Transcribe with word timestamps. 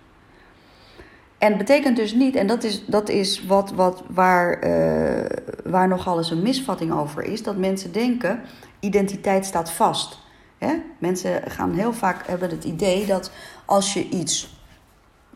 En 1.38 1.58
betekent 1.58 1.96
dus 1.96 2.12
niet, 2.12 2.34
en 2.34 2.46
dat 2.46 2.64
is, 2.64 2.84
dat 2.86 3.08
is 3.08 3.46
wat, 3.46 3.72
wat, 3.72 4.02
waar, 4.08 4.64
uh, 4.64 5.24
waar 5.64 5.88
nogal 5.88 6.18
eens 6.18 6.30
een 6.30 6.42
misvatting 6.42 6.92
over 6.92 7.22
is, 7.22 7.42
dat 7.42 7.56
mensen 7.56 7.92
denken: 7.92 8.40
identiteit 8.80 9.44
staat 9.44 9.70
vast. 9.70 10.18
Hè? 10.58 10.74
Mensen 10.98 11.42
gaan 11.50 11.74
heel 11.74 11.92
vaak 11.92 12.26
hebben 12.26 12.50
het 12.50 12.64
idee 12.64 13.06
dat 13.06 13.30
als 13.64 13.92
je 13.92 14.08
iets 14.08 14.55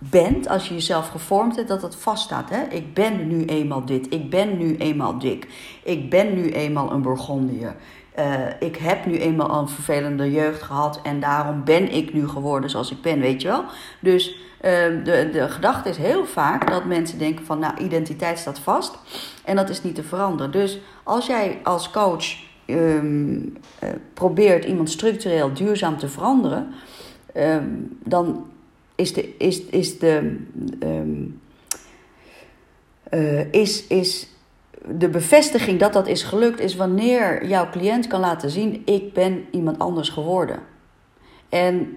bent, 0.00 0.48
als 0.48 0.68
je 0.68 0.74
jezelf 0.74 1.08
gevormd 1.08 1.56
hebt, 1.56 1.68
dat 1.68 1.80
dat 1.80 1.96
vaststaat. 1.96 2.50
Hè? 2.50 2.62
Ik 2.62 2.94
ben 2.94 3.26
nu 3.26 3.44
eenmaal 3.44 3.84
dit, 3.84 4.06
ik 4.12 4.30
ben 4.30 4.58
nu 4.58 4.76
eenmaal 4.76 5.18
dik, 5.18 5.48
ik 5.82 6.10
ben 6.10 6.34
nu 6.34 6.50
eenmaal 6.50 6.92
een 6.92 7.02
Burgondiër. 7.02 7.74
Uh, 8.18 8.46
ik 8.60 8.76
heb 8.76 9.06
nu 9.06 9.18
eenmaal 9.18 9.58
een 9.60 9.68
vervelende 9.68 10.30
jeugd 10.30 10.62
gehad 10.62 11.00
en 11.02 11.20
daarom 11.20 11.64
ben 11.64 11.92
ik 11.92 12.12
nu 12.12 12.28
geworden 12.28 12.70
zoals 12.70 12.90
ik 12.90 13.02
ben, 13.02 13.20
weet 13.20 13.42
je 13.42 13.48
wel? 13.48 13.64
Dus 14.00 14.28
uh, 14.28 14.34
de, 15.04 15.28
de 15.32 15.48
gedachte 15.48 15.88
is 15.88 15.96
heel 15.96 16.26
vaak 16.26 16.70
dat 16.70 16.84
mensen 16.84 17.18
denken 17.18 17.44
van, 17.44 17.58
nou, 17.58 17.78
identiteit 17.78 18.38
staat 18.38 18.58
vast 18.58 18.98
en 19.44 19.56
dat 19.56 19.68
is 19.68 19.82
niet 19.82 19.94
te 19.94 20.02
veranderen. 20.02 20.52
Dus 20.52 20.78
als 21.02 21.26
jij 21.26 21.58
als 21.62 21.90
coach 21.90 22.24
um, 22.66 23.56
uh, 23.84 23.90
probeert 24.14 24.64
iemand 24.64 24.90
structureel 24.90 25.52
duurzaam 25.52 25.98
te 25.98 26.08
veranderen, 26.08 26.72
um, 27.36 27.98
dan 28.04 28.49
is 29.00 29.12
de, 29.12 29.36
is, 29.38 29.62
is 29.62 29.98
de, 29.98 30.36
um, 30.82 31.40
uh, 33.10 33.52
is, 33.52 33.86
is 33.86 34.28
de 34.86 35.08
bevestiging 35.08 35.80
dat 35.80 35.92
dat 35.92 36.06
is 36.06 36.22
gelukt, 36.22 36.60
is 36.60 36.76
wanneer 36.76 37.46
jouw 37.46 37.70
cliënt 37.70 38.06
kan 38.06 38.20
laten 38.20 38.50
zien: 38.50 38.82
ik 38.84 39.12
ben 39.12 39.44
iemand 39.50 39.78
anders 39.78 40.08
geworden. 40.08 40.58
En 41.48 41.96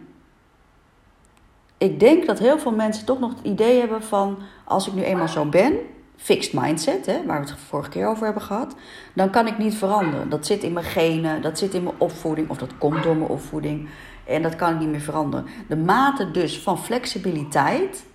ik 1.78 2.00
denk 2.00 2.26
dat 2.26 2.40
heel 2.40 2.60
veel 2.60 2.72
mensen 2.72 3.06
toch 3.06 3.20
nog 3.20 3.30
het 3.30 3.46
idee 3.46 3.80
hebben 3.80 4.04
van: 4.04 4.38
als 4.64 4.88
ik 4.88 4.94
nu 4.94 5.04
eenmaal 5.04 5.28
zo 5.28 5.46
ben, 5.46 5.74
fixed 6.16 6.54
mindset, 6.54 7.06
hè, 7.06 7.26
waar 7.26 7.42
we 7.42 7.50
het 7.50 7.60
vorige 7.60 7.90
keer 7.90 8.08
over 8.08 8.26
hebben 8.26 8.44
gehad, 8.44 8.76
dan 9.14 9.30
kan 9.30 9.48
ik 9.48 9.58
niet 9.58 9.76
veranderen. 9.76 10.30
Dat 10.30 10.46
zit 10.46 10.64
in 10.64 10.74
mijn 10.74 10.86
genen, 10.86 11.42
dat 11.42 11.58
zit 11.58 11.74
in 11.74 11.84
mijn 11.84 11.96
opvoeding, 11.98 12.50
of 12.50 12.58
dat 12.58 12.78
komt 12.78 13.04
door 13.04 13.16
mijn 13.16 13.30
opvoeding. 13.30 13.90
En 14.26 14.42
dat 14.42 14.56
kan 14.56 14.74
ik 14.74 14.80
niet 14.80 14.90
meer 14.90 15.02
veranderen. 15.02 15.46
De 15.68 15.78
mate 15.78 16.32
dus 16.32 16.60
van 16.60 16.80
flexibiliteit 16.80 18.06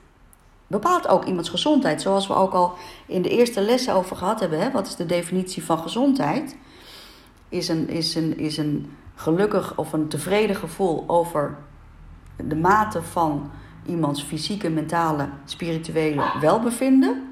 bepaalt 0.67 1.09
ook 1.09 1.25
iemands 1.25 1.49
gezondheid. 1.49 2.03
Zoals 2.03 2.27
we 2.27 2.35
ook 2.35 2.53
al 2.53 2.75
in 3.07 3.23
de 3.23 3.29
eerste 3.29 3.61
lessen 3.61 3.95
over 3.95 4.17
gehad 4.17 4.41
hebben. 4.41 4.61
Hè? 4.61 4.71
Wat 4.71 4.87
is 4.87 4.97
de 4.97 5.07
definitie 5.07 5.65
van 5.65 5.79
gezondheid? 5.79 6.57
Is 7.49 7.69
een, 7.69 7.89
is, 7.89 8.15
een, 8.15 8.39
is 8.39 8.57
een 8.57 8.97
gelukkig 9.15 9.77
of 9.77 9.93
een 9.93 10.09
tevreden 10.09 10.57
gevoel 10.57 11.05
over 11.07 11.57
de 12.37 12.57
mate 12.57 13.03
van 13.03 13.51
iemands 13.87 14.23
fysieke, 14.23 14.71
mentale, 14.71 15.29
spirituele 15.45 16.33
welbevinden. 16.41 17.28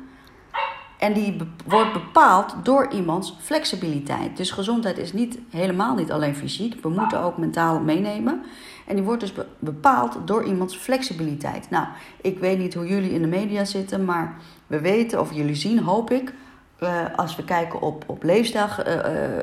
En 0.98 1.12
die 1.12 1.36
wordt 1.66 1.92
bepaald 1.92 2.54
door 2.62 2.92
iemands 2.92 3.36
flexibiliteit. 3.40 4.36
Dus 4.36 4.50
gezondheid 4.50 4.98
is 4.98 5.12
niet, 5.12 5.38
helemaal 5.50 5.94
niet 5.94 6.12
alleen 6.12 6.36
fysiek. 6.36 6.82
We 6.82 6.88
moeten 6.88 7.20
ook 7.20 7.36
mentaal 7.36 7.80
meenemen. 7.80 8.42
En 8.86 8.94
die 8.94 9.04
wordt 9.04 9.20
dus 9.20 9.32
bepaald 9.58 10.16
door 10.24 10.44
iemands 10.44 10.76
flexibiliteit. 10.76 11.70
Nou, 11.70 11.86
ik 12.20 12.38
weet 12.38 12.58
niet 12.58 12.74
hoe 12.74 12.86
jullie 12.86 13.12
in 13.12 13.22
de 13.22 13.28
media 13.28 13.64
zitten, 13.64 14.04
maar 14.04 14.36
we 14.66 14.80
weten, 14.80 15.20
of 15.20 15.32
jullie 15.32 15.54
zien, 15.54 15.78
hoop 15.78 16.10
ik, 16.10 16.32
uh, 16.81 17.04
als 17.16 17.37
we 17.37 17.44
kijken 17.44 17.81
op, 17.81 18.04
op 18.06 18.22
leefstijl, 18.22 18.69
uh, 18.87 18.92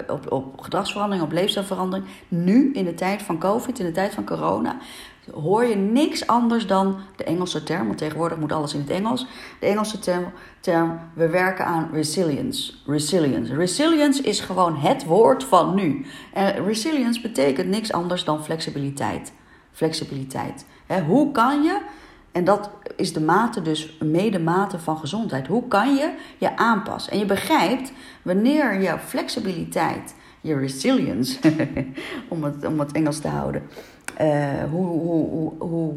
op, 0.08 0.32
op 0.32 0.62
gedragsverandering, 0.62 1.26
op 1.26 1.32
leefstijlverandering, 1.32 2.08
nu 2.28 2.74
in 2.74 2.86
de 2.86 2.94
tijd 2.94 3.22
van 3.22 3.40
COVID, 3.40 3.80
in 3.80 3.86
de 3.86 3.92
tijd 3.92 4.14
van 4.14 4.26
corona, 4.26 4.78
hoor 5.32 5.66
je 5.66 5.76
niks 5.76 6.28
anders 6.28 6.68
dan 6.68 6.98
de 7.16 7.24
Engelse 7.24 7.64
term, 7.64 7.86
want 7.86 7.98
tegenwoordig 7.98 8.38
moet 8.38 8.52
alles 8.52 8.74
in 8.74 8.80
het 8.80 8.90
Engels. 8.90 9.26
De 9.60 9.66
Engelse 9.66 10.00
term, 10.00 10.32
term 10.60 11.00
we 11.14 11.30
werken 11.30 11.66
aan 11.66 11.90
resilience. 11.94 12.74
Resilience. 12.86 13.56
Resilience 13.56 14.24
is 14.24 14.40
gewoon 14.40 14.76
het 14.76 15.06
woord 15.06 15.44
van 15.44 15.76
nu. 15.76 16.06
En 16.34 16.66
resilience 16.66 17.22
betekent 17.22 17.70
niks 17.70 17.92
anders 17.92 18.24
dan 18.24 18.44
flexibiliteit. 18.44 19.34
Flexibiliteit. 19.72 20.66
hoe 21.08 21.32
kan 21.32 21.64
je, 21.64 21.80
en 22.34 22.44
dat 22.44 22.70
is 22.96 23.14
de 23.14 23.22
mate 23.22 23.62
dus, 23.62 23.98
mede 24.00 24.40
mate 24.40 24.80
van 24.80 24.98
gezondheid, 24.98 25.48
hoe 25.48 25.68
kan 25.68 25.96
je 25.96 26.14
je 26.38 26.58
aanpassen? 26.58 27.12
En 27.12 27.20
je 27.20 27.26
begrijpt 27.26 27.92
wanneer 28.22 28.82
je 28.82 28.98
flexibiliteit, 29.00 30.16
je 30.42 30.58
resilience, 30.58 31.40
om, 32.30 32.44
het, 32.44 32.66
om 32.66 32.80
het 32.80 32.92
Engels 32.92 33.20
te 33.20 33.28
houden, 33.28 33.64
uh, 34.22 34.64
hoe, 34.72 34.86
hoe, 34.86 35.30
hoe, 35.30 35.54
hoe 35.58 35.94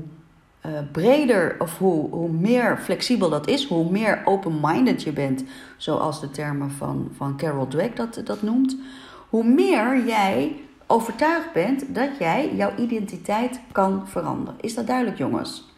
uh, 0.67 0.73
breder 0.93 1.57
of 1.59 1.79
hoe, 1.79 2.11
hoe 2.11 2.31
meer 2.31 2.79
flexibel 2.79 3.31
dat 3.31 3.49
is, 3.49 3.67
hoe 3.67 3.91
meer 3.91 4.23
open-minded 4.25 5.03
je 5.03 5.13
bent, 5.13 5.45
zoals 5.77 6.21
de 6.21 6.31
termen 6.31 6.71
van, 6.71 7.09
van 7.17 7.37
Carol 7.37 7.69
Dweck 7.69 7.97
dat, 7.97 8.21
dat 8.25 8.43
noemt, 8.43 8.77
hoe 9.29 9.45
meer 9.45 10.07
jij 10.07 10.57
overtuigd 10.87 11.53
bent 11.53 11.95
dat 11.95 12.09
jij 12.19 12.55
jouw 12.55 12.73
identiteit 12.77 13.61
kan 13.73 14.09
veranderen. 14.09 14.55
Is 14.61 14.75
dat 14.75 14.87
duidelijk, 14.87 15.19
jongens? 15.19 15.76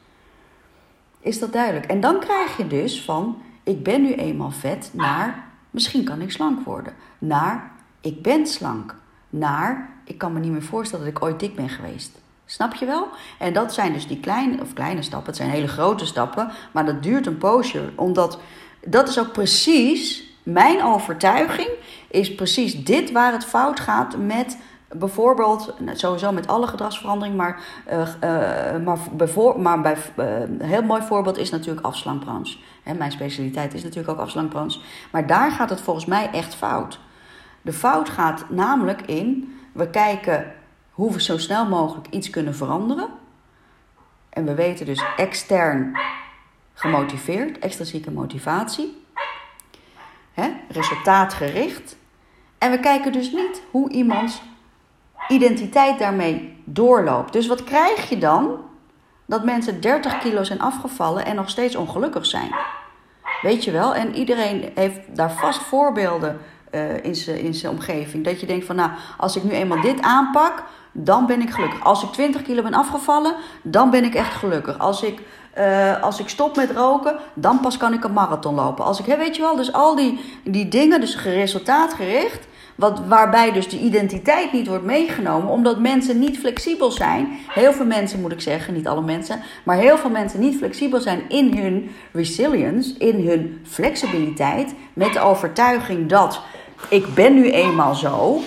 Is 1.28 1.38
dat 1.38 1.52
duidelijk? 1.52 1.86
En 1.86 2.00
dan 2.00 2.20
krijg 2.20 2.56
je 2.56 2.66
dus 2.66 3.02
van 3.02 3.42
ik 3.62 3.82
ben 3.82 4.02
nu 4.02 4.14
eenmaal 4.14 4.50
vet 4.50 4.90
naar 4.92 5.44
misschien 5.70 6.04
kan 6.04 6.20
ik 6.20 6.30
slank 6.30 6.64
worden. 6.64 6.92
Naar 7.18 7.70
ik 8.00 8.22
ben 8.22 8.46
slank. 8.46 8.94
Naar 9.30 9.90
ik 10.04 10.18
kan 10.18 10.32
me 10.32 10.40
niet 10.40 10.50
meer 10.50 10.62
voorstellen 10.62 11.04
dat 11.04 11.14
ik 11.14 11.22
ooit 11.22 11.40
dik 11.40 11.54
ben 11.54 11.68
geweest. 11.68 12.20
Snap 12.44 12.74
je 12.74 12.86
wel? 12.86 13.08
En 13.38 13.52
dat 13.52 13.74
zijn 13.74 13.92
dus 13.92 14.06
die 14.06 14.20
kleine, 14.20 14.60
of 14.60 14.72
kleine 14.72 15.02
stappen. 15.02 15.26
Het 15.26 15.36
zijn 15.36 15.50
hele 15.50 15.68
grote 15.68 16.06
stappen. 16.06 16.50
Maar 16.72 16.86
dat 16.86 17.02
duurt 17.02 17.26
een 17.26 17.38
poosje. 17.38 17.92
Omdat 17.94 18.40
dat 18.86 19.08
is 19.08 19.18
ook 19.18 19.32
precies 19.32 20.24
mijn 20.42 20.82
overtuiging. 20.82 21.68
Is 22.10 22.34
precies 22.34 22.84
dit 22.84 23.12
waar 23.12 23.32
het 23.32 23.44
fout 23.44 23.80
gaat 23.80 24.16
met 24.16 24.58
bijvoorbeeld, 24.92 25.74
sowieso 25.92 26.32
met 26.32 26.46
alle 26.46 26.66
gedragsverandering, 26.66 27.36
maar, 27.36 27.60
uh, 27.88 27.98
uh, 27.98 28.84
maar, 28.84 28.98
bijvoor, 29.12 29.60
maar 29.60 29.80
bij 29.80 29.96
uh, 30.16 30.40
een 30.40 30.62
heel 30.62 30.82
mooi 30.82 31.02
voorbeeld 31.02 31.38
is 31.38 31.50
natuurlijk 31.50 31.86
afslankbranche. 31.86 32.58
Hè, 32.82 32.94
mijn 32.94 33.12
specialiteit 33.12 33.74
is 33.74 33.82
natuurlijk 33.82 34.18
ook 34.18 34.24
afslankbranche. 34.24 34.80
Maar 35.12 35.26
daar 35.26 35.50
gaat 35.50 35.70
het 35.70 35.80
volgens 35.80 36.06
mij 36.06 36.30
echt 36.30 36.54
fout. 36.54 37.00
De 37.62 37.72
fout 37.72 38.08
gaat 38.08 38.50
namelijk 38.50 39.02
in, 39.02 39.58
we 39.72 39.90
kijken 39.90 40.52
hoe 40.90 41.12
we 41.12 41.22
zo 41.22 41.38
snel 41.38 41.66
mogelijk 41.66 42.06
iets 42.10 42.30
kunnen 42.30 42.54
veranderen. 42.54 43.08
En 44.28 44.44
we 44.44 44.54
weten 44.54 44.86
dus 44.86 45.04
extern 45.16 45.98
gemotiveerd, 46.74 47.58
extrinsieke 47.58 48.10
motivatie, 48.10 49.04
hè, 50.32 50.48
resultaatgericht. 50.68 51.96
En 52.58 52.70
we 52.70 52.80
kijken 52.80 53.12
dus 53.12 53.32
niet 53.32 53.62
hoe 53.70 53.90
iemands 53.90 54.42
identiteit 55.28 55.98
daarmee 55.98 56.62
doorloopt. 56.64 57.32
Dus 57.32 57.46
wat 57.46 57.64
krijg 57.64 58.08
je 58.08 58.18
dan? 58.18 58.56
Dat 59.26 59.44
mensen 59.44 59.80
30 59.80 60.18
kilo 60.18 60.44
zijn 60.44 60.60
afgevallen 60.60 61.24
en 61.24 61.34
nog 61.34 61.50
steeds 61.50 61.76
ongelukkig 61.76 62.26
zijn. 62.26 62.50
Weet 63.42 63.64
je 63.64 63.70
wel? 63.70 63.94
En 63.94 64.14
iedereen 64.14 64.70
heeft 64.74 65.16
daar 65.16 65.32
vast 65.32 65.62
voorbeelden 65.62 66.40
uh, 66.70 67.04
in 67.44 67.54
zijn 67.54 67.72
omgeving. 67.72 68.24
Dat 68.24 68.40
je 68.40 68.46
denkt 68.46 68.66
van, 68.66 68.76
nou, 68.76 68.90
als 69.16 69.36
ik 69.36 69.42
nu 69.42 69.50
eenmaal 69.50 69.80
dit 69.80 70.00
aanpak, 70.00 70.64
dan 70.92 71.26
ben 71.26 71.40
ik 71.40 71.50
gelukkig. 71.50 71.84
Als 71.84 72.02
ik 72.02 72.10
20 72.10 72.42
kilo 72.42 72.62
ben 72.62 72.74
afgevallen, 72.74 73.34
dan 73.62 73.90
ben 73.90 74.04
ik 74.04 74.14
echt 74.14 74.34
gelukkig. 74.34 74.78
Als 74.78 75.02
ik, 75.02 75.20
uh, 75.58 76.02
als 76.02 76.20
ik 76.20 76.28
stop 76.28 76.56
met 76.56 76.70
roken, 76.70 77.18
dan 77.34 77.60
pas 77.60 77.76
kan 77.76 77.92
ik 77.92 78.04
een 78.04 78.12
marathon 78.12 78.54
lopen. 78.54 78.84
Als 78.84 79.00
ik, 79.00 79.16
weet 79.16 79.36
je 79.36 79.42
wel, 79.42 79.56
dus 79.56 79.72
al 79.72 79.96
die, 79.96 80.40
die 80.44 80.68
dingen, 80.68 81.00
dus 81.00 81.22
resultaatgericht, 81.22 82.46
Wat, 82.78 83.00
waarbij 83.06 83.52
dus 83.52 83.68
de 83.68 83.78
identiteit 83.78 84.52
niet 84.52 84.66
wordt 84.66 84.84
meegenomen, 84.84 85.50
omdat 85.50 85.80
mensen 85.80 86.18
niet 86.18 86.38
flexibel 86.38 86.90
zijn. 86.90 87.28
Heel 87.48 87.72
veel 87.72 87.86
mensen, 87.86 88.20
moet 88.20 88.32
ik 88.32 88.40
zeggen, 88.40 88.74
niet 88.74 88.86
alle 88.86 89.02
mensen, 89.02 89.40
maar 89.62 89.76
heel 89.76 89.98
veel 89.98 90.10
mensen 90.10 90.40
niet 90.40 90.56
flexibel 90.56 91.00
zijn 91.00 91.28
in 91.28 91.56
hun 91.56 91.90
resilience, 92.12 92.94
in 92.98 93.28
hun 93.28 93.60
flexibiliteit, 93.64 94.74
met 94.92 95.12
de 95.12 95.20
overtuiging 95.20 96.08
dat 96.08 96.40
ik 96.88 97.14
ben 97.14 97.34
nu 97.34 97.50
eenmaal 97.50 97.94
zo. 97.94 98.40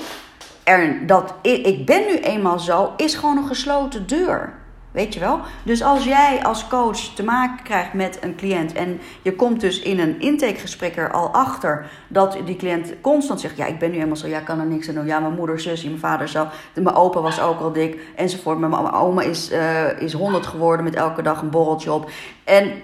Er, 0.63 1.07
dat 1.07 1.33
ik 1.41 1.85
ben 1.85 2.01
nu 2.07 2.17
eenmaal 2.17 2.59
zo, 2.59 2.93
is 2.97 3.15
gewoon 3.15 3.37
een 3.37 3.47
gesloten 3.47 4.07
deur. 4.07 4.60
Weet 4.91 5.13
je 5.13 5.19
wel? 5.19 5.39
Dus 5.63 5.83
als 5.83 6.03
jij 6.03 6.43
als 6.43 6.67
coach 6.67 6.97
te 6.97 7.23
maken 7.23 7.63
krijgt 7.63 7.93
met 7.93 8.17
een 8.21 8.35
cliënt 8.35 8.73
en 8.73 8.99
je 9.21 9.35
komt 9.35 9.59
dus 9.59 9.79
in 9.79 9.99
een 9.99 10.19
intakegesprek 10.19 10.97
er 10.97 11.11
al 11.11 11.29
achter 11.29 11.91
dat 12.07 12.37
die 12.45 12.55
cliënt 12.55 12.93
constant 13.01 13.39
zegt: 13.39 13.57
Ja, 13.57 13.65
ik 13.65 13.79
ben 13.79 13.89
nu 13.89 13.95
helemaal 13.95 14.15
zo, 14.15 14.27
ja, 14.27 14.39
ik 14.39 14.45
kan 14.45 14.59
er 14.59 14.65
niks 14.65 14.89
aan 14.89 14.95
doen. 14.95 15.05
Ja, 15.05 15.19
mijn 15.19 15.33
moeder, 15.33 15.59
zus, 15.59 15.83
mijn 15.83 15.99
vader 15.99 16.29
zo, 16.29 16.47
mijn 16.73 16.95
opa 16.95 17.21
was 17.21 17.41
ook 17.41 17.59
al 17.59 17.71
dik 17.71 17.99
enzovoort. 18.15 18.59
Mijn 18.59 18.91
oma 18.91 19.21
is, 19.21 19.51
uh, 19.51 20.01
is 20.01 20.13
100 20.13 20.45
geworden 20.45 20.83
met 20.83 20.95
elke 20.95 21.21
dag 21.21 21.41
een 21.41 21.49
borreltje 21.49 21.93
op. 21.93 22.09
En 22.43 22.81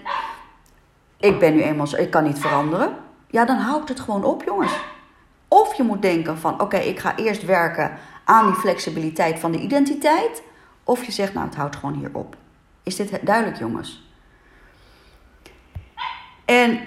ik 1.19 1.39
ben 1.39 1.53
nu 1.53 1.61
eenmaal 1.61 1.87
zo, 1.87 1.95
ik 1.95 2.09
kan 2.09 2.23
niet 2.23 2.39
veranderen. 2.39 2.89
Ja, 3.27 3.45
dan 3.45 3.57
houdt 3.57 3.89
het 3.89 3.99
gewoon 3.99 4.23
op, 4.23 4.43
jongens. 4.43 4.73
Of 5.47 5.73
je 5.73 5.83
moet 5.83 6.01
denken 6.01 6.37
van: 6.37 6.61
Oké, 6.61 6.77
ik 6.77 6.99
ga 6.99 7.15
eerst 7.15 7.45
werken 7.45 7.91
aan 8.23 8.45
die 8.45 8.55
flexibiliteit 8.55 9.39
van 9.39 9.51
de 9.51 9.59
identiteit. 9.59 10.43
Of 10.87 11.03
je 11.03 11.11
zegt, 11.11 11.33
nou, 11.33 11.45
het 11.45 11.55
houdt 11.55 11.75
gewoon 11.75 11.95
hier 11.95 12.09
op. 12.13 12.35
Is 12.83 12.95
dit 12.95 13.19
duidelijk, 13.21 13.57
jongens? 13.57 14.05
En 16.45 16.79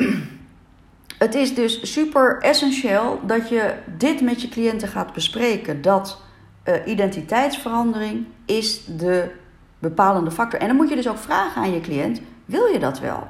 het 1.25 1.35
is 1.35 1.55
dus 1.55 1.93
super 1.93 2.39
essentieel 2.43 3.21
dat 3.27 3.49
je 3.49 3.75
dit 3.97 4.21
met 4.21 4.43
je 4.43 4.49
cliënten 4.49 4.89
gaat 4.89 5.13
bespreken. 5.13 5.83
Dat 5.83 6.21
uh, 6.65 6.75
identiteitsverandering 6.87 8.27
is 8.45 8.85
de 8.85 9.31
bepalende 9.79 10.31
factor. 10.31 10.61
En 10.61 10.67
dan 10.67 10.77
moet 10.77 10.89
je 10.89 10.97
dus 10.97 11.09
ook 11.09 11.19
vragen 11.19 11.63
aan 11.63 11.73
je 11.73 11.81
cliënt: 11.81 12.21
wil 12.45 12.67
je 12.67 12.79
dat 12.79 13.01
wel? 13.01 13.27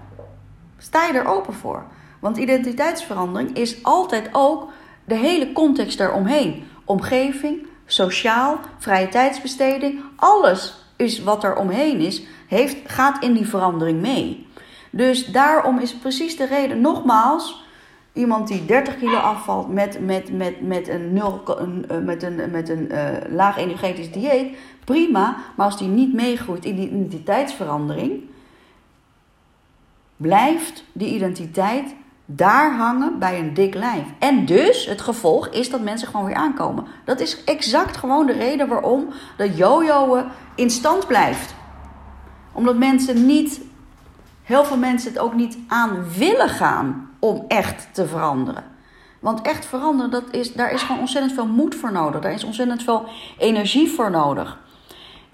Sta 0.78 1.06
je 1.06 1.12
er 1.12 1.26
open 1.26 1.54
voor? 1.54 1.84
Want 2.18 2.36
identiteitsverandering 2.36 3.56
is 3.56 3.82
altijd 3.82 4.28
ook 4.32 4.70
de 5.04 5.14
hele 5.14 5.52
context 5.52 5.98
daaromheen. 5.98 6.64
Omgeving, 6.84 7.66
sociaal, 7.92 8.58
vrije 8.78 9.08
tijdsbesteding, 9.08 10.00
alles 10.16 10.74
is 10.96 11.22
wat 11.22 11.44
er 11.44 11.56
omheen 11.56 12.00
is, 12.00 12.22
heeft, 12.46 12.76
gaat 12.86 13.22
in 13.22 13.32
die 13.32 13.48
verandering 13.48 14.00
mee. 14.00 14.46
Dus 14.90 15.26
daarom 15.26 15.78
is 15.78 15.94
precies 15.94 16.36
de 16.36 16.46
reden, 16.46 16.80
nogmaals, 16.80 17.64
iemand 18.12 18.48
die 18.48 18.64
30 18.64 18.98
kilo 18.98 19.16
afvalt 19.16 19.68
met, 19.68 20.00
met, 20.00 20.32
met, 20.32 20.60
met 20.60 20.88
een, 20.88 21.12
nul, 21.12 21.42
eh, 21.46 21.98
met 21.98 22.22
een, 22.22 22.50
met 22.50 22.68
een 22.68 22.88
uh, 22.92 23.08
laag 23.28 23.56
energetisch 23.56 24.12
dieet, 24.12 24.56
prima. 24.84 25.36
Maar 25.56 25.66
als 25.66 25.78
die 25.78 25.88
niet 25.88 26.14
meegroeit 26.14 26.64
in 26.64 26.76
die 26.76 26.88
identiteitsverandering, 26.88 28.22
blijft 30.16 30.84
die 30.92 31.14
identiteit 31.14 31.94
daar 32.36 32.76
hangen 32.76 33.18
bij 33.18 33.38
een 33.38 33.54
dik 33.54 33.74
lijf. 33.74 34.04
En 34.18 34.46
dus 34.46 34.86
het 34.86 35.00
gevolg 35.00 35.48
is 35.48 35.70
dat 35.70 35.80
mensen 35.80 36.08
gewoon 36.08 36.26
weer 36.26 36.34
aankomen. 36.34 36.86
Dat 37.04 37.20
is 37.20 37.44
exact 37.44 37.96
gewoon 37.96 38.26
de 38.26 38.32
reden 38.32 38.68
waarom 38.68 39.08
dat 39.36 39.56
jojoen 39.56 40.24
in 40.54 40.70
stand 40.70 41.06
blijft. 41.06 41.54
Omdat 42.52 42.76
mensen 42.76 43.26
niet, 43.26 43.60
heel 44.42 44.64
veel 44.64 44.76
mensen 44.76 45.12
het 45.12 45.20
ook 45.20 45.34
niet 45.34 45.58
aan 45.68 46.04
willen 46.16 46.48
gaan 46.48 47.10
om 47.18 47.44
echt 47.48 47.88
te 47.92 48.06
veranderen. 48.06 48.64
Want 49.20 49.42
echt 49.42 49.66
veranderen, 49.66 50.10
dat 50.10 50.24
is, 50.30 50.52
daar 50.52 50.72
is 50.72 50.82
gewoon 50.82 51.00
ontzettend 51.00 51.34
veel 51.34 51.46
moed 51.46 51.74
voor 51.74 51.92
nodig. 51.92 52.20
Daar 52.20 52.32
is 52.32 52.44
ontzettend 52.44 52.82
veel 52.82 53.04
energie 53.38 53.90
voor 53.90 54.10
nodig. 54.10 54.58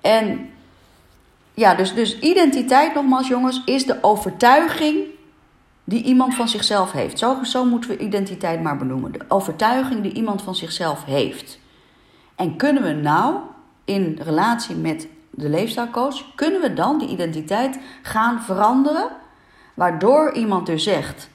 En 0.00 0.50
ja, 1.54 1.74
dus, 1.74 1.94
dus 1.94 2.18
identiteit 2.18 2.94
nogmaals 2.94 3.28
jongens, 3.28 3.62
is 3.64 3.86
de 3.86 3.98
overtuiging 4.00 5.14
die 5.88 6.02
iemand 6.02 6.34
van 6.34 6.48
zichzelf 6.48 6.92
heeft. 6.92 7.18
Zo, 7.42 7.64
moeten 7.64 7.90
we 7.90 7.98
identiteit 7.98 8.62
maar 8.62 8.76
benoemen. 8.76 9.12
De 9.12 9.24
overtuiging 9.28 10.02
die 10.02 10.12
iemand 10.12 10.42
van 10.42 10.54
zichzelf 10.54 11.04
heeft. 11.04 11.58
En 12.34 12.56
kunnen 12.56 12.82
we 12.82 12.92
nou 12.92 13.36
in 13.84 14.18
relatie 14.22 14.76
met 14.76 15.08
de 15.30 15.48
leefstijlcoach, 15.48 16.34
kunnen 16.34 16.60
we 16.60 16.72
dan 16.72 16.98
die 16.98 17.08
identiteit 17.08 17.78
gaan 18.02 18.42
veranderen? 18.42 19.08
Waardoor 19.74 20.32
iemand 20.32 20.66
dus 20.66 20.82
zegt: 20.82 21.28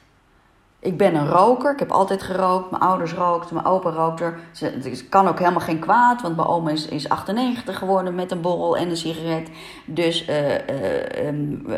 ik 0.82 0.96
ben 0.96 1.14
een 1.14 1.28
roker. 1.28 1.72
Ik 1.72 1.78
heb 1.78 1.90
altijd 1.90 2.22
gerookt. 2.22 2.70
Mijn 2.70 2.82
ouders 2.82 3.12
rookten. 3.12 3.54
Mijn 3.54 3.66
opa 3.66 3.90
rookte. 3.90 4.32
Het 4.58 5.08
kan 5.08 5.28
ook 5.28 5.38
helemaal 5.38 5.60
geen 5.60 5.78
kwaad. 5.78 6.22
Want 6.22 6.36
mijn 6.36 6.48
oma 6.48 6.70
is, 6.70 6.88
is 6.88 7.08
98 7.08 7.78
geworden 7.78 8.14
met 8.14 8.30
een 8.30 8.40
borrel 8.40 8.76
en 8.76 8.90
een 8.90 8.96
sigaret. 8.96 9.50
Dus 9.84 10.28
uh, 10.28 10.50
uh, 10.50 10.56
uh, 11.68 11.74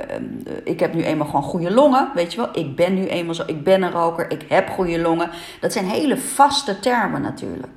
ik 0.65 0.81
heb 0.81 0.95
nu 0.95 1.03
eenmaal 1.03 1.27
gewoon 1.27 1.43
goede 1.43 1.71
longen. 1.71 2.11
Weet 2.15 2.33
je 2.33 2.41
wel. 2.41 2.49
Ik 2.53 2.77
ben 2.77 2.95
nu 2.95 3.06
eenmaal 3.06 3.35
zo. 3.35 3.43
Ik 3.47 3.65
ben 3.65 3.83
een 3.83 3.91
roker. 3.91 4.31
Ik 4.31 4.45
heb 4.49 4.69
goede 4.69 5.01
longen. 5.01 5.31
Dat 5.61 5.73
zijn 5.73 5.87
hele 5.87 6.19
vaste 6.19 6.81
termen 6.81 7.23
natuurlijk. 7.23 7.73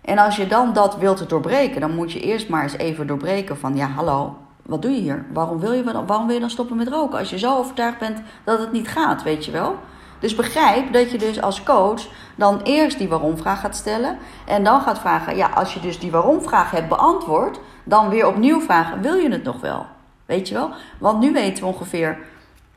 En 0.00 0.18
als 0.18 0.36
je 0.36 0.46
dan 0.46 0.72
dat 0.72 0.96
wilt 0.96 1.28
doorbreken. 1.28 1.80
Dan 1.80 1.94
moet 1.94 2.12
je 2.12 2.20
eerst 2.20 2.48
maar 2.48 2.62
eens 2.62 2.76
even 2.76 3.06
doorbreken 3.06 3.58
van... 3.58 3.76
Ja, 3.76 3.86
hallo. 3.86 4.36
Wat 4.62 4.82
doe 4.82 4.90
je 4.90 5.00
hier? 5.00 5.24
Waarom 5.32 5.60
wil 5.60 5.72
je, 5.72 5.84
waarom 5.84 6.26
wil 6.26 6.34
je 6.34 6.40
dan 6.40 6.50
stoppen 6.50 6.76
met 6.76 6.88
roken? 6.88 7.18
Als 7.18 7.30
je 7.30 7.38
zo 7.38 7.56
overtuigd 7.56 7.98
bent 7.98 8.22
dat 8.44 8.58
het 8.58 8.72
niet 8.72 8.88
gaat, 8.88 9.22
weet 9.22 9.44
je 9.44 9.50
wel. 9.50 9.74
Dus 10.18 10.34
begrijp 10.34 10.92
dat 10.92 11.10
je 11.10 11.18
dus 11.18 11.42
als 11.42 11.62
coach 11.62 12.06
dan 12.34 12.60
eerst 12.62 12.98
die 12.98 13.08
waarom-vraag 13.08 13.60
gaat 13.60 13.76
stellen. 13.76 14.18
En 14.46 14.64
dan 14.64 14.80
gaat 14.80 14.98
vragen, 14.98 15.36
ja, 15.36 15.48
als 15.48 15.74
je 15.74 15.80
dus 15.80 15.98
die 15.98 16.10
waarom-vraag 16.10 16.70
hebt 16.70 16.88
beantwoord, 16.88 17.60
dan 17.84 18.08
weer 18.08 18.26
opnieuw 18.26 18.60
vragen, 18.60 19.00
wil 19.00 19.14
je 19.14 19.30
het 19.30 19.44
nog 19.44 19.60
wel? 19.60 19.86
Weet 20.26 20.48
je 20.48 20.54
wel? 20.54 20.70
Want 20.98 21.20
nu 21.20 21.32
weten 21.32 21.64
we 21.64 21.70
ongeveer 21.70 22.18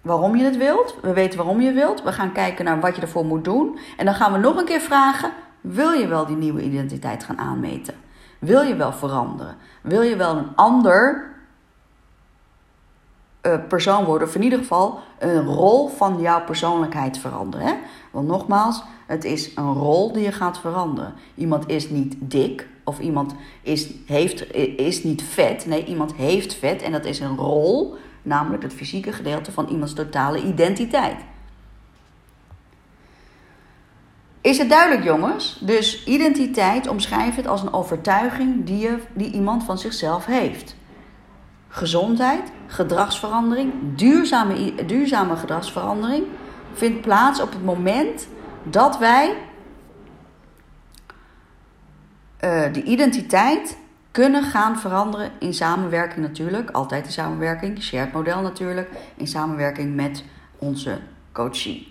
waarom 0.02 0.36
je 0.36 0.44
het 0.44 0.58
wilt. 0.58 0.96
We 1.02 1.14
weten 1.14 1.38
waarom 1.38 1.62
je 1.62 1.72
wilt. 1.72 2.04
We 2.04 2.12
gaan 2.12 2.32
kijken 2.32 2.66
naar 2.66 2.80
wat 2.80 2.96
je 2.96 3.02
ervoor 3.02 3.26
moet 3.26 3.44
doen. 3.44 3.80
En 3.98 4.06
dan 4.06 4.16
gaan 4.16 4.32
we 4.32 4.38
nog 4.38 4.58
een 4.58 4.66
keer 4.66 4.82
vragen, 4.82 5.32
wil 5.62 5.92
je 5.92 6.08
wel 6.08 6.26
die 6.26 6.36
nieuwe 6.36 6.62
identiteit 6.62 7.24
gaan 7.24 7.40
aanmeten? 7.40 7.94
Wil 8.40 8.62
je 8.62 8.76
wel 8.76 8.94
veranderen? 8.94 9.56
Wil 9.82 10.02
je 10.02 10.16
wel 10.16 10.38
een 10.38 10.56
ander 10.56 11.30
persoon 13.68 14.06
worden, 14.06 14.28
of 14.28 14.36
in 14.36 14.44
ieder 14.44 14.60
geval 14.60 15.00
een 15.20 15.46
rol 15.46 15.88
van 15.88 16.22
jouw 16.22 16.44
persoonlijkheid 16.44 17.18
veranderen. 17.18 17.78
Want 18.12 18.28
nogmaals, 18.28 18.84
het 19.08 19.24
is 19.24 19.56
een 19.56 19.74
rol 19.74 20.12
die 20.12 20.24
je 20.24 20.32
gaat 20.32 20.60
veranderen. 20.60 21.14
Iemand 21.36 21.70
is 21.70 21.90
niet 21.90 22.16
dik 22.20 22.68
of 22.84 23.00
iemand 23.00 23.36
is, 23.62 23.90
heeft, 24.06 24.56
is 24.78 25.04
niet 25.04 25.24
vet. 25.24 25.66
Nee, 25.66 25.86
iemand 25.86 26.14
heeft 26.14 26.54
vet 26.54 26.82
en 26.82 26.92
dat 26.92 27.06
is 27.06 27.20
een 27.20 27.36
rol, 27.36 27.96
namelijk 28.22 28.64
het 28.64 28.74
fysieke 28.74 29.12
gedeelte 29.12 29.52
van 29.52 29.68
iemands 29.68 29.94
totale 29.94 30.44
identiteit. 30.44 31.18
Is 34.42 34.58
het 34.58 34.70
duidelijk, 34.70 35.04
jongens? 35.04 35.58
Dus 35.60 36.04
identiteit 36.06 36.88
omschrijf 36.88 37.36
het 37.36 37.48
als 37.48 37.62
een 37.62 37.74
overtuiging 37.74 38.66
die, 38.66 38.78
je, 38.78 38.98
die 39.14 39.32
iemand 39.32 39.64
van 39.64 39.78
zichzelf 39.78 40.26
heeft 40.26 40.76
gezondheid, 41.72 42.52
gedragsverandering, 42.68 43.74
duurzame, 43.96 44.86
duurzame 44.86 45.36
gedragsverandering 45.36 46.26
vindt 46.74 47.02
plaats 47.02 47.42
op 47.42 47.52
het 47.52 47.64
moment 47.66 48.28
dat 48.64 48.98
wij 48.98 49.30
uh, 52.44 52.74
de 52.74 52.84
identiteit 52.84 53.78
kunnen 54.12 54.44
gaan 54.44 54.80
veranderen 54.80 55.32
in 55.40 55.54
samenwerking 55.54 56.26
natuurlijk, 56.26 56.70
altijd 56.70 57.06
in 57.06 57.12
samenwerking, 57.12 57.84
shared 57.84 58.14
model 58.14 58.42
natuurlijk, 58.42 58.90
in 59.16 59.28
samenwerking 59.28 59.96
met 59.96 60.24
onze 60.58 61.00
coachie. 61.32 61.91